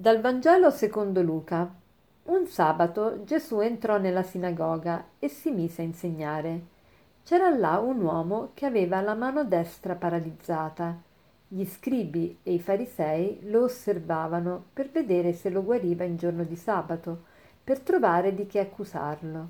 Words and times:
Dal 0.00 0.18
Vangelo 0.22 0.70
secondo 0.70 1.20
Luca. 1.20 1.70
Un 2.22 2.46
sabato 2.46 3.22
Gesù 3.24 3.60
entrò 3.60 3.98
nella 3.98 4.22
sinagoga 4.22 5.08
e 5.18 5.28
si 5.28 5.50
mise 5.50 5.82
a 5.82 5.84
insegnare. 5.84 6.60
C'era 7.22 7.54
là 7.54 7.78
un 7.80 8.00
uomo 8.00 8.52
che 8.54 8.64
aveva 8.64 9.02
la 9.02 9.12
mano 9.12 9.44
destra 9.44 9.96
paralizzata. 9.96 10.98
Gli 11.46 11.66
scribi 11.66 12.38
e 12.42 12.54
i 12.54 12.60
farisei 12.60 13.40
lo 13.50 13.64
osservavano 13.64 14.68
per 14.72 14.88
vedere 14.88 15.34
se 15.34 15.50
lo 15.50 15.62
guariva 15.62 16.04
in 16.04 16.16
giorno 16.16 16.44
di 16.44 16.56
sabato, 16.56 17.24
per 17.62 17.80
trovare 17.80 18.34
di 18.34 18.46
che 18.46 18.60
accusarlo. 18.60 19.48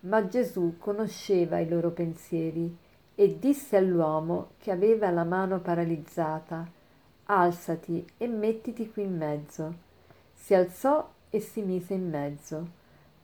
Ma 0.00 0.26
Gesù 0.26 0.74
conosceva 0.76 1.60
i 1.60 1.66
loro 1.66 1.92
pensieri 1.92 2.76
e 3.14 3.38
disse 3.38 3.78
all'uomo 3.78 4.48
che 4.58 4.70
aveva 4.70 5.08
la 5.08 5.24
mano 5.24 5.60
paralizzata 5.60 6.76
alzati 7.30 8.06
e 8.16 8.26
mettiti 8.26 8.90
qui 8.90 9.02
in 9.02 9.16
mezzo. 9.16 9.74
Si 10.32 10.54
alzò 10.54 11.10
e 11.28 11.40
si 11.40 11.60
mise 11.60 11.92
in 11.92 12.08
mezzo. 12.08 12.76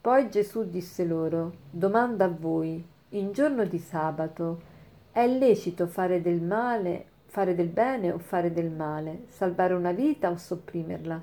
Poi 0.00 0.28
Gesù 0.28 0.68
disse 0.68 1.04
loro, 1.04 1.52
domanda 1.70 2.24
a 2.24 2.28
voi, 2.28 2.84
in 3.10 3.30
giorno 3.30 3.64
di 3.64 3.78
sabato, 3.78 4.70
è 5.12 5.24
lecito 5.28 5.86
fare 5.86 6.20
del 6.20 6.40
male, 6.40 7.06
fare 7.26 7.54
del 7.54 7.68
bene 7.68 8.10
o 8.10 8.18
fare 8.18 8.52
del 8.52 8.70
male, 8.70 9.26
salvare 9.28 9.74
una 9.74 9.92
vita 9.92 10.30
o 10.30 10.36
sopprimerla? 10.36 11.22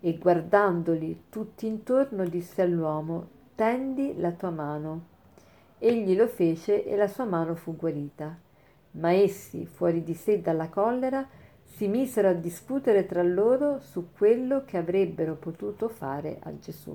E 0.00 0.18
guardandoli 0.18 1.26
tutti 1.28 1.68
intorno 1.68 2.24
disse 2.24 2.62
all'uomo, 2.62 3.28
tendi 3.54 4.18
la 4.18 4.32
tua 4.32 4.50
mano. 4.50 5.04
Egli 5.78 6.16
lo 6.16 6.26
fece 6.26 6.84
e 6.84 6.96
la 6.96 7.06
sua 7.06 7.24
mano 7.24 7.54
fu 7.54 7.76
guarita. 7.76 8.36
Ma 8.92 9.12
essi, 9.12 9.64
fuori 9.66 10.02
di 10.02 10.14
sé 10.14 10.40
dalla 10.40 10.68
collera, 10.68 11.24
si 11.80 11.88
misero 11.88 12.28
a 12.28 12.34
discutere 12.34 13.06
tra 13.06 13.22
loro 13.22 13.80
su 13.80 14.08
quello 14.14 14.66
che 14.66 14.76
avrebbero 14.76 15.34
potuto 15.36 15.88
fare 15.88 16.36
a 16.42 16.52
Gesù. 16.58 16.94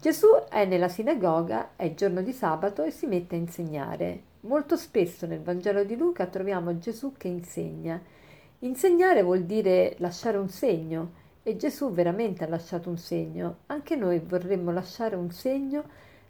Gesù 0.00 0.26
è 0.50 0.64
nella 0.64 0.88
sinagoga, 0.88 1.76
è 1.76 1.94
giorno 1.94 2.20
di 2.20 2.32
sabato 2.32 2.82
e 2.82 2.90
si 2.90 3.06
mette 3.06 3.36
a 3.36 3.38
insegnare. 3.38 4.22
Molto 4.40 4.76
spesso 4.76 5.24
nel 5.26 5.40
Vangelo 5.40 5.84
di 5.84 5.96
Luca 5.96 6.26
troviamo 6.26 6.78
Gesù 6.78 7.12
che 7.16 7.28
insegna. 7.28 8.02
Insegnare 8.58 9.22
vuol 9.22 9.44
dire 9.44 9.94
lasciare 9.98 10.36
un 10.36 10.48
segno 10.48 11.12
e 11.44 11.54
Gesù 11.54 11.92
veramente 11.92 12.42
ha 12.42 12.48
lasciato 12.48 12.88
un 12.88 12.98
segno. 12.98 13.58
Anche 13.66 13.94
noi 13.94 14.18
vorremmo 14.18 14.72
lasciare 14.72 15.14
un 15.14 15.30
segno 15.30 15.84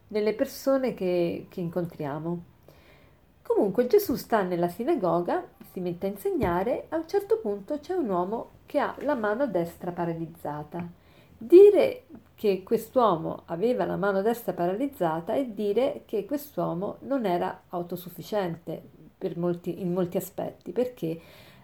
nelle 0.08 0.34
persone 0.34 0.92
che, 0.92 1.46
che 1.48 1.60
incontriamo. 1.60 2.57
Comunque 3.48 3.86
Gesù 3.86 4.14
sta 4.14 4.42
nella 4.42 4.68
sinagoga, 4.68 5.42
si 5.72 5.80
mette 5.80 6.06
a 6.06 6.10
insegnare, 6.10 6.84
a 6.90 6.96
un 6.96 7.08
certo 7.08 7.38
punto 7.38 7.78
c'è 7.80 7.94
un 7.94 8.10
uomo 8.10 8.50
che 8.66 8.78
ha 8.78 8.94
la 8.98 9.14
mano 9.14 9.46
destra 9.46 9.90
paralizzata. 9.90 10.86
Dire 11.36 12.04
che 12.34 12.62
quest'uomo 12.62 13.44
aveva 13.46 13.86
la 13.86 13.96
mano 13.96 14.20
destra 14.20 14.52
paralizzata 14.52 15.32
è 15.32 15.46
dire 15.46 16.02
che 16.04 16.26
quest'uomo 16.26 16.98
non 17.00 17.24
era 17.24 17.62
autosufficiente 17.70 18.82
molti, 19.36 19.80
in 19.80 19.94
molti 19.94 20.18
aspetti, 20.18 20.70
perché 20.72 21.18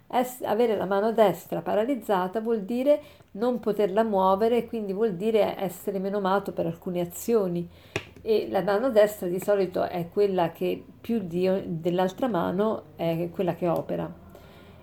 avere 0.09 0.77
la 0.77 0.87
mano 0.87 1.13
destra 1.13 1.61
paralizzata 1.61 2.41
vuol 2.41 2.63
dire 2.63 3.01
non 3.33 3.59
poterla 3.59 4.05
muovere 4.05 4.67
quindi 4.67 4.93
vuol 4.93 5.15
dire 5.15 5.59
essere 5.59 5.99
menomato 5.99 6.53
per 6.53 6.67
alcune 6.67 7.01
azioni 7.01 7.69
e 8.27 8.49
la 8.49 8.63
mano 8.63 8.91
destra 8.91 9.27
di 9.27 9.39
solito 9.39 9.83
è 9.83 10.09
quella 10.09 10.51
che 10.51 10.83
più 10.99 11.19
di, 11.19 11.47
dell'altra 11.67 12.27
mano 12.27 12.85
è 12.97 13.29
quella 13.31 13.55
che 13.55 13.69
opera. 13.69 14.11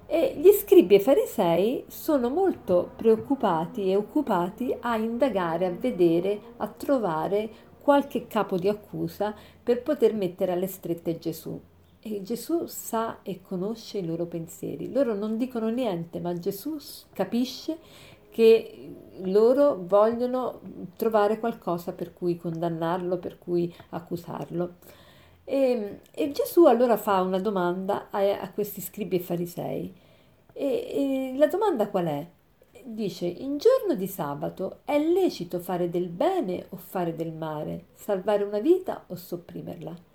E 0.05 0.35
gli 0.37 0.51
scribi 0.51 0.93
e 0.93 0.99
farisei 0.99 1.85
sono 1.87 2.29
molto 2.29 2.91
preoccupati 2.95 3.89
e 3.89 3.95
occupati 3.95 4.75
a 4.81 4.95
indagare, 4.95 5.65
a 5.65 5.71
vedere, 5.71 6.39
a 6.57 6.67
trovare 6.67 7.49
qualche 7.81 8.27
capo 8.27 8.57
di 8.57 8.69
accusa 8.69 9.33
per 9.63 9.81
poter 9.81 10.13
mettere 10.13 10.51
alle 10.51 10.67
strette 10.67 11.17
Gesù. 11.17 11.59
E 12.03 12.23
Gesù 12.23 12.66
sa 12.66 13.19
e 13.22 13.41
conosce 13.41 14.00
i 14.00 14.06
loro 14.06 14.25
pensieri. 14.25 14.91
Loro 14.91 15.13
non 15.13 15.38
dicono 15.38 15.69
niente, 15.69 16.19
ma 16.19 16.34
Gesù 16.34 16.78
capisce 17.13 17.78
che 18.31 18.95
loro 19.25 19.84
vogliono 19.85 20.61
trovare 20.95 21.38
qualcosa 21.38 21.91
per 21.91 22.13
cui 22.13 22.38
condannarlo, 22.38 23.17
per 23.17 23.38
cui 23.38 23.72
accusarlo. 23.90 24.75
E, 25.44 26.00
e 26.09 26.31
Gesù 26.31 26.66
allora 26.66 26.97
fa 26.97 27.22
una 27.22 27.40
domanda 27.40 28.07
a, 28.09 28.40
a 28.40 28.51
questi 28.51 28.81
scribi 28.81 29.17
e 29.17 29.19
farisei. 29.19 29.94
E, 30.53 30.66
e 30.66 31.34
la 31.38 31.47
domanda 31.47 31.88
qual 31.90 32.06
è? 32.06 32.28
Dice, 32.84 33.28
in 33.28 33.57
giorno 33.57 33.94
di 33.94 34.07
sabato 34.07 34.79
è 34.85 34.97
lecito 34.97 35.59
fare 35.59 35.88
del 35.90 36.09
bene 36.09 36.66
o 36.69 36.78
fare 36.78 37.16
del 37.16 37.31
male, 37.31 37.85
salvare 37.94 38.44
una 38.44 38.59
vita 38.59 39.03
o 39.06 39.16
sopprimerla? 39.16 40.09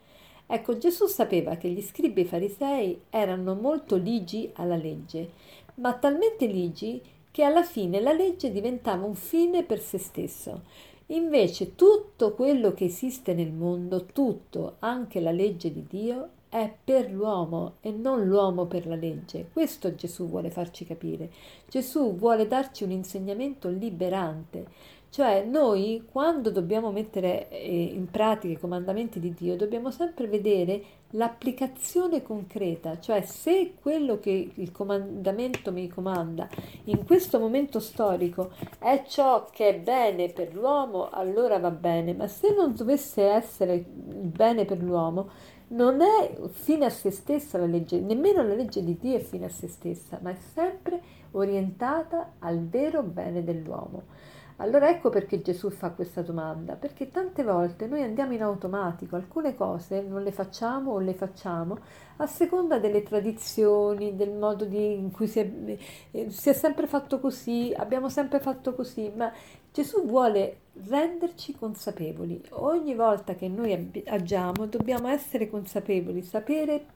Ecco, 0.46 0.78
Gesù 0.78 1.06
sapeva 1.06 1.56
che 1.56 1.68
gli 1.68 1.82
scribi 1.82 2.20
e 2.20 2.24
farisei 2.24 3.00
erano 3.10 3.54
molto 3.54 3.96
ligi 3.96 4.50
alla 4.54 4.76
legge, 4.76 5.30
ma 5.76 5.94
talmente 5.94 6.46
ligi 6.46 7.02
che 7.30 7.42
alla 7.42 7.64
fine 7.64 8.00
la 8.00 8.12
legge 8.12 8.52
diventava 8.52 9.04
un 9.04 9.14
fine 9.14 9.64
per 9.64 9.80
se 9.80 9.98
stesso. 9.98 10.62
Invece 11.08 11.74
tutto 11.74 12.32
quello 12.32 12.72
che 12.72 12.86
esiste 12.86 13.34
nel 13.34 13.52
mondo, 13.52 14.06
tutto, 14.06 14.76
anche 14.78 15.20
la 15.20 15.30
legge 15.30 15.72
di 15.72 15.84
Dio, 15.88 16.30
è 16.48 16.72
per 16.82 17.10
l'uomo 17.10 17.74
e 17.80 17.90
non 17.90 18.24
l'uomo 18.24 18.66
per 18.66 18.86
la 18.86 18.94
legge. 18.94 19.48
Questo 19.52 19.94
Gesù 19.94 20.26
vuole 20.26 20.50
farci 20.50 20.84
capire. 20.84 21.30
Gesù 21.68 22.16
vuole 22.16 22.46
darci 22.46 22.84
un 22.84 22.92
insegnamento 22.92 23.68
liberante. 23.68 24.66
Cioè 25.08 25.44
noi 25.44 26.06
quando 26.10 26.50
dobbiamo 26.50 26.90
mettere 26.90 27.48
eh, 27.48 27.82
in 27.84 28.10
pratica 28.10 28.52
i 28.52 28.58
comandamenti 28.58 29.18
di 29.18 29.32
Dio 29.32 29.56
dobbiamo 29.56 29.90
sempre 29.90 30.26
vedere 30.26 30.82
l'applicazione 31.10 32.22
concreta, 32.22 32.98
cioè 32.98 33.22
se 33.22 33.74
quello 33.80 34.18
che 34.18 34.50
il 34.52 34.72
comandamento 34.72 35.72
mi 35.72 35.88
comanda 35.88 36.48
in 36.84 37.04
questo 37.06 37.38
momento 37.38 37.80
storico 37.80 38.50
è 38.78 39.04
ciò 39.06 39.46
che 39.50 39.68
è 39.68 39.78
bene 39.78 40.28
per 40.28 40.54
l'uomo, 40.54 41.08
allora 41.08 41.58
va 41.58 41.70
bene, 41.70 42.12
ma 42.12 42.26
se 42.26 42.52
non 42.52 42.74
dovesse 42.74 43.22
essere 43.22 43.84
bene 43.86 44.64
per 44.64 44.82
l'uomo, 44.82 45.30
non 45.68 46.00
è 46.00 46.36
fine 46.50 46.84
a 46.84 46.90
se 46.90 47.10
stessa 47.10 47.58
la 47.58 47.66
legge, 47.66 47.98
nemmeno 48.00 48.42
la 48.42 48.54
legge 48.54 48.84
di 48.84 48.96
Dio 48.98 49.16
è 49.16 49.20
fine 49.20 49.46
a 49.46 49.50
se 49.50 49.68
stessa, 49.68 50.18
ma 50.22 50.30
è 50.30 50.36
sempre 50.52 51.00
orientata 51.32 52.34
al 52.40 52.60
vero 52.66 53.02
bene 53.02 53.42
dell'uomo. 53.42 54.02
Allora 54.58 54.88
ecco 54.88 55.10
perché 55.10 55.42
Gesù 55.42 55.68
fa 55.68 55.90
questa 55.90 56.22
domanda, 56.22 56.76
perché 56.76 57.10
tante 57.10 57.42
volte 57.42 57.86
noi 57.86 58.02
andiamo 58.02 58.32
in 58.32 58.42
automatico, 58.42 59.14
alcune 59.14 59.54
cose 59.54 60.00
non 60.00 60.22
le 60.22 60.32
facciamo 60.32 60.92
o 60.92 60.98
le 60.98 61.12
facciamo 61.12 61.78
a 62.16 62.26
seconda 62.26 62.78
delle 62.78 63.02
tradizioni, 63.02 64.16
del 64.16 64.32
modo 64.32 64.64
di, 64.64 64.94
in 64.94 65.10
cui 65.10 65.26
si 65.26 65.40
è, 65.40 65.50
eh, 66.10 66.30
si 66.30 66.48
è 66.48 66.54
sempre 66.54 66.86
fatto 66.86 67.20
così, 67.20 67.74
abbiamo 67.76 68.08
sempre 68.08 68.40
fatto 68.40 68.74
così, 68.74 69.12
ma 69.14 69.30
Gesù 69.70 70.06
vuole 70.06 70.60
renderci 70.88 71.54
consapevoli. 71.54 72.42
Ogni 72.52 72.94
volta 72.94 73.34
che 73.34 73.48
noi 73.48 74.02
agiamo 74.06 74.64
dobbiamo 74.64 75.08
essere 75.08 75.50
consapevoli, 75.50 76.22
sapere 76.22 76.86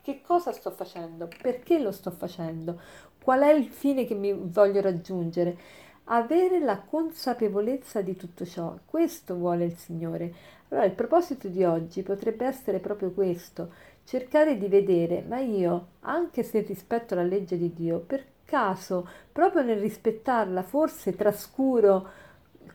che 0.00 0.22
cosa 0.22 0.52
sto 0.52 0.70
facendo, 0.70 1.28
perché 1.42 1.78
lo 1.78 1.92
sto 1.92 2.10
facendo, 2.10 2.80
qual 3.22 3.42
è 3.42 3.52
il 3.52 3.66
fine 3.66 4.06
che 4.06 4.14
mi 4.14 4.32
voglio 4.32 4.80
raggiungere 4.80 5.58
avere 6.04 6.60
la 6.60 6.78
consapevolezza 6.78 8.00
di 8.00 8.16
tutto 8.16 8.44
ciò. 8.44 8.76
Questo 8.84 9.36
vuole 9.36 9.64
il 9.64 9.76
Signore. 9.76 10.32
Allora 10.68 10.86
il 10.86 10.92
proposito 10.92 11.48
di 11.48 11.64
oggi 11.64 12.02
potrebbe 12.02 12.46
essere 12.46 12.78
proprio 12.78 13.10
questo, 13.10 13.72
cercare 14.04 14.56
di 14.56 14.68
vedere, 14.68 15.24
ma 15.26 15.38
io, 15.38 15.86
anche 16.00 16.42
se 16.42 16.60
rispetto 16.60 17.14
la 17.14 17.22
legge 17.22 17.56
di 17.58 17.72
Dio, 17.72 17.98
per 17.98 18.24
caso, 18.44 19.08
proprio 19.30 19.62
nel 19.62 19.80
rispettarla, 19.80 20.62
forse 20.62 21.14
trascuro 21.14 22.08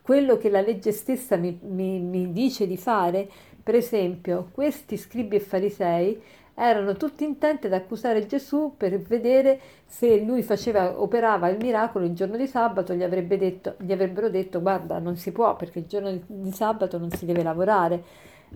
quello 0.02 0.38
che 0.38 0.50
la 0.50 0.62
legge 0.62 0.92
stessa 0.92 1.36
mi, 1.36 1.60
mi, 1.64 2.00
mi 2.00 2.32
dice 2.32 2.68
di 2.68 2.78
fare, 2.78 3.30
per 3.62 3.76
esempio, 3.76 4.50
questi 4.52 4.96
scribi 4.96 5.38
e 5.38 5.40
farisei 5.40 6.22
erano 6.56 6.94
tutti 6.96 7.26
intenti 7.26 7.68
ad 7.68 7.74
accusare 7.74 8.26
Gesù 8.26 8.74
per 8.78 8.98
vedere 9.00 9.60
se 9.86 10.22
lui 10.22 10.42
faceva, 10.42 11.00
operava 11.00 11.50
il 11.50 11.58
miracolo 11.60 12.06
il 12.06 12.14
giorno 12.14 12.38
di 12.38 12.48
sabato, 12.48 12.94
gli, 12.94 13.04
detto, 13.04 13.76
gli 13.80 13.92
avrebbero 13.92 14.30
detto 14.30 14.62
guarda 14.62 15.00
non 15.00 15.18
si 15.18 15.32
può 15.32 15.56
perché 15.56 15.80
il 15.80 15.86
giorno 15.86 16.18
di 16.26 16.52
sabato 16.52 16.98
non 16.98 17.12
si 17.12 17.26
deve 17.26 17.44
lavorare. 17.44 18.04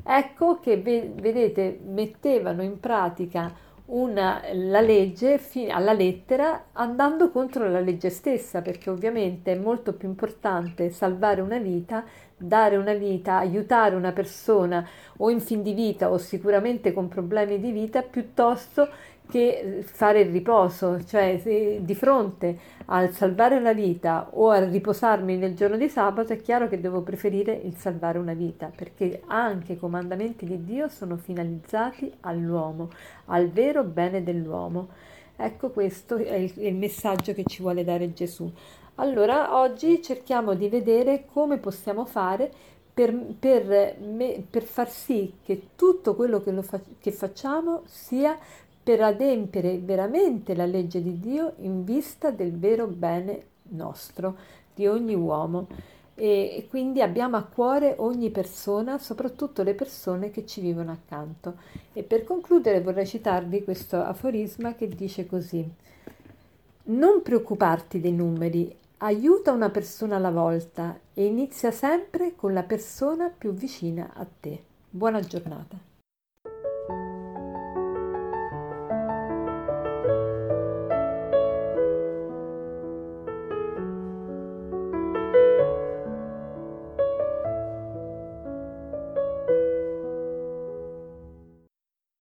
Ecco 0.01 0.60
che 0.60 0.78
vedete 0.78 1.80
mettevano 1.84 2.62
in 2.62 2.80
pratica 2.80 3.54
una, 3.92 4.42
la 4.54 4.82
legge 4.82 5.40
alla 5.70 5.94
lettera 5.94 6.66
andando 6.74 7.32
contro 7.32 7.68
la 7.70 7.80
legge 7.80 8.10
stessa 8.10 8.62
perché 8.62 8.90
ovviamente 8.90 9.54
è 9.54 9.56
molto 9.56 9.94
più 9.94 10.08
importante 10.08 10.90
salvare 10.90 11.42
una 11.42 11.58
vita 11.58 12.06
dare 12.40 12.78
una 12.78 12.94
vita, 12.94 13.38
aiutare 13.38 13.96
una 13.96 14.14
persona 14.14 14.88
o 15.18 15.30
in 15.30 15.42
fin 15.42 15.62
di 15.62 15.74
vita 15.74 16.10
o 16.10 16.18
sicuramente 16.18 16.94
con 16.94 17.10
problemi 17.10 17.60
di 17.60 17.72
vita 17.72 18.02
piuttosto 18.02 18.88
che 19.30 19.84
fare 19.84 20.22
il 20.22 20.31
riposo, 20.31 21.04
cioè 21.06 21.40
se 21.42 21.80
di 21.84 21.94
fronte 21.94 22.58
al 22.86 23.12
salvare 23.12 23.60
la 23.60 23.74
vita 23.74 24.30
o 24.31 24.50
a 24.50 24.64
riposarmi 24.64 25.38
nel 25.38 25.56
giorno 25.56 25.78
di 25.78 25.88
sabato 25.88 26.34
è 26.34 26.42
chiaro 26.42 26.68
che 26.68 26.81
devo 26.81 27.02
preferire 27.02 27.54
il 27.54 27.76
salvare 27.76 28.18
una 28.18 28.34
vita, 28.34 28.72
perché 28.76 29.22
anche 29.28 29.74
i 29.74 29.78
comandamenti 29.78 30.46
di 30.46 30.64
Dio 30.64 30.88
sono 30.88 31.18
finalizzati 31.18 32.12
all'uomo, 32.22 32.90
al 33.26 33.50
vero 33.50 33.84
bene 33.84 34.24
dell'uomo. 34.24 34.90
Ecco 35.36 35.70
questo 35.70 36.16
è 36.18 36.36
il, 36.36 36.52
il 36.56 36.76
messaggio 36.76 37.34
che 37.34 37.44
ci 37.46 37.62
vuole 37.62 37.84
dare 37.84 38.12
Gesù. 38.12 38.52
Allora 38.96 39.58
oggi 39.58 40.02
cerchiamo 40.02 40.56
di 40.56 40.68
vedere 40.68 41.26
come 41.31 41.58
possiamo 41.58 42.04
fare 42.04 42.52
per, 42.92 43.16
per, 43.40 43.96
me, 44.02 44.44
per 44.50 44.64
far 44.64 44.90
sì 44.90 45.36
che 45.42 45.70
tutto 45.76 46.16
quello 46.16 46.42
che, 46.42 46.52
fa, 46.62 46.81
che 47.00 47.12
facciamo 47.14 47.84
sia 47.86 48.38
per 48.81 49.02
adempiere 49.02 49.78
veramente 49.78 50.56
la 50.56 50.66
legge 50.66 51.02
di 51.02 51.20
Dio 51.20 51.54
in 51.58 51.84
vista 51.84 52.31
del 52.31 52.58
vero 52.58 52.88
bene 52.88 53.44
nostro, 53.70 54.38
di 54.74 54.88
ogni 54.88 55.16
uomo. 55.16 55.68
E, 56.16 56.56
e 56.58 56.68
quindi 56.70 57.02
abbiamo 57.02 57.38
a 57.38 57.44
cuore 57.44 57.96
ogni 57.98 58.30
persona, 58.30 58.98
soprattutto 58.98 59.64
le 59.64 59.74
persone 59.74 60.31
che 60.31 60.46
ci 60.46 60.60
vivono 60.60 60.92
accanto. 60.92 61.56
E 61.94 62.04
per 62.04 62.24
concludere 62.24 62.81
vorrei 62.81 63.08
citarvi 63.08 63.64
questo 63.64 63.98
aforisma 63.98 64.76
che 64.76 64.88
dice 64.88 65.26
così. 65.26 65.68
Non 66.86 67.22
preoccuparti 67.22 68.00
dei 68.00 68.14
numeri, 68.14 68.76
aiuta 68.98 69.52
una 69.52 69.70
persona 69.70 70.16
alla 70.16 70.31
volta 70.31 71.00
e 71.14 71.26
inizia 71.26 71.72
sempre 71.72 72.36
con 72.36 72.54
la 72.54 72.64
persona 72.64 73.31
più 73.36 73.54
vicina 73.54 74.12
a 74.14 74.26
te. 74.40 74.64
Buona 74.90 75.20
giornata. 75.22 75.89